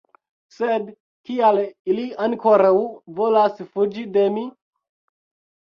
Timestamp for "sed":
0.53-0.87